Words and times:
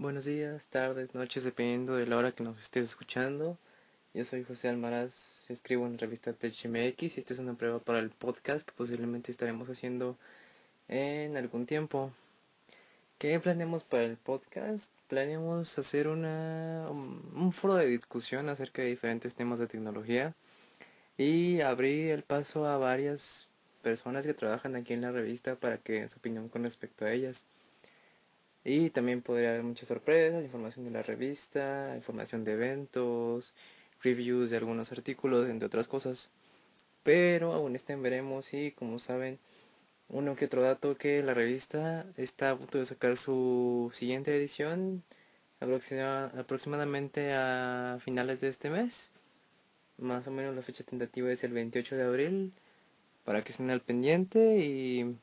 Buenos 0.00 0.24
días, 0.24 0.66
tardes, 0.68 1.14
noches, 1.14 1.44
dependiendo 1.44 1.94
de 1.94 2.06
la 2.06 2.16
hora 2.16 2.32
que 2.32 2.42
nos 2.42 2.58
estés 2.58 2.86
escuchando. 2.86 3.58
Yo 4.14 4.24
soy 4.24 4.44
José 4.44 4.70
Almaraz, 4.70 5.44
escribo 5.50 5.84
en 5.84 5.92
la 5.92 5.98
revista 5.98 6.32
TechMX 6.32 7.02
y 7.02 7.20
esta 7.20 7.34
es 7.34 7.38
una 7.38 7.52
prueba 7.52 7.80
para 7.80 7.98
el 7.98 8.08
podcast 8.08 8.66
que 8.66 8.72
posiblemente 8.74 9.30
estaremos 9.30 9.68
haciendo 9.68 10.16
en 10.88 11.36
algún 11.36 11.66
tiempo. 11.66 12.12
¿Qué 13.18 13.38
planeamos 13.40 13.84
para 13.84 14.04
el 14.04 14.16
podcast? 14.16 14.90
Planeamos 15.06 15.78
hacer 15.78 16.08
una, 16.08 16.88
un 16.90 17.52
foro 17.52 17.74
de 17.74 17.86
discusión 17.86 18.48
acerca 18.48 18.80
de 18.80 18.88
diferentes 18.88 19.34
temas 19.34 19.58
de 19.58 19.66
tecnología 19.66 20.34
y 21.18 21.60
abrir 21.60 22.12
el 22.12 22.22
paso 22.22 22.66
a 22.66 22.78
varias 22.78 23.48
personas 23.82 24.24
que 24.24 24.32
trabajan 24.32 24.76
aquí 24.76 24.94
en 24.94 25.02
la 25.02 25.12
revista 25.12 25.56
para 25.56 25.76
que 25.76 25.92
den 25.92 26.08
su 26.08 26.16
opinión 26.16 26.48
con 26.48 26.62
respecto 26.62 27.04
a 27.04 27.12
ellas. 27.12 27.44
Y 28.64 28.90
también 28.90 29.22
podría 29.22 29.50
haber 29.50 29.62
muchas 29.62 29.88
sorpresas, 29.88 30.44
información 30.44 30.84
de 30.84 30.90
la 30.90 31.02
revista, 31.02 31.94
información 31.96 32.44
de 32.44 32.52
eventos, 32.52 33.54
reviews 34.02 34.50
de 34.50 34.56
algunos 34.58 34.92
artículos, 34.92 35.48
entre 35.48 35.66
otras 35.66 35.88
cosas. 35.88 36.30
Pero 37.02 37.52
aún 37.52 37.74
estén 37.76 38.02
veremos 38.02 38.52
y 38.54 38.72
como 38.72 38.98
saben, 38.98 39.38
uno 40.08 40.36
que 40.36 40.46
otro 40.46 40.62
dato 40.62 40.96
que 40.96 41.22
la 41.22 41.34
revista 41.34 42.06
está 42.16 42.50
a 42.50 42.56
punto 42.56 42.78
de 42.78 42.86
sacar 42.86 43.16
su 43.16 43.90
siguiente 43.94 44.36
edición 44.36 45.02
aproximadamente 45.60 47.32
a 47.32 47.98
finales 48.00 48.40
de 48.40 48.48
este 48.48 48.70
mes. 48.70 49.10
Más 49.98 50.26
o 50.26 50.30
menos 50.30 50.54
la 50.56 50.62
fecha 50.62 50.84
tentativa 50.84 51.30
es 51.30 51.44
el 51.44 51.52
28 51.52 51.96
de 51.96 52.02
abril 52.02 52.52
para 53.24 53.44
que 53.44 53.52
estén 53.52 53.70
al 53.70 53.82
pendiente 53.82 54.58
y 54.58 55.16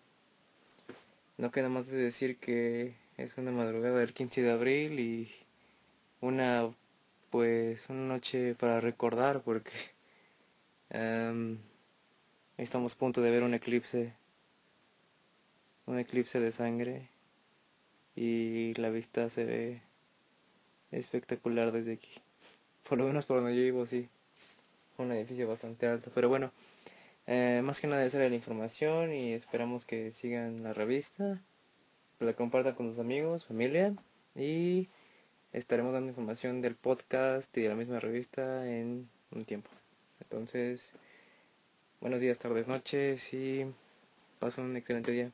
no 1.37 1.51
queda 1.51 1.69
más 1.69 1.87
de 1.87 1.97
decir 1.97 2.37
que 2.37 2.93
es 3.17 3.37
una 3.39 3.51
madrugada 3.51 3.99
del 3.99 4.13
15 4.13 4.43
de 4.43 4.51
abril 4.51 4.99
y 4.99 5.31
una 6.21 6.69
pues 7.31 7.89
una 7.89 8.07
noche 8.07 8.53
para 8.55 8.79
recordar 8.79 9.41
porque 9.41 9.71
estamos 12.57 12.93
a 12.93 12.97
punto 12.97 13.21
de 13.21 13.31
ver 13.31 13.43
un 13.43 13.55
eclipse 13.55 14.13
un 15.87 15.97
eclipse 15.99 16.39
de 16.39 16.51
sangre 16.51 17.09
y 18.15 18.73
la 18.75 18.89
vista 18.89 19.29
se 19.29 19.45
ve 19.45 19.81
espectacular 20.91 21.71
desde 21.71 21.93
aquí. 21.93 22.11
Por 22.87 22.97
lo 22.97 23.05
menos 23.05 23.25
por 23.25 23.37
donde 23.37 23.55
yo 23.55 23.61
vivo 23.63 23.85
sí. 23.85 24.09
Un 24.97 25.11
edificio 25.11 25.47
bastante 25.47 25.87
alto 25.87 26.11
pero 26.13 26.29
bueno 26.29 26.51
eh, 27.25 27.61
más 27.63 27.79
que 27.79 27.87
nada 27.87 28.05
esa 28.05 28.17
era 28.17 28.29
la 28.29 28.35
información 28.35 29.11
y 29.13 29.33
esperamos 29.33 29.85
que 29.85 30.11
sigan 30.11 30.63
la 30.63 30.73
revista 30.73 31.41
la 32.19 32.33
compartan 32.33 32.75
con 32.75 32.89
sus 32.89 32.99
amigos, 32.99 33.45
familia 33.45 33.93
y 34.35 34.89
estaremos 35.53 35.93
dando 35.93 36.09
información 36.09 36.61
del 36.61 36.75
podcast 36.75 37.55
y 37.57 37.61
de 37.61 37.69
la 37.69 37.75
misma 37.75 37.99
revista 37.99 38.67
en 38.69 39.09
un 39.31 39.45
tiempo. 39.45 39.69
Entonces, 40.21 40.93
buenos 42.01 42.21
días, 42.21 42.39
tardes, 42.39 42.67
noches 42.67 43.33
y 43.33 43.65
pasen 44.39 44.65
un 44.65 44.77
excelente 44.77 45.11
día. 45.11 45.31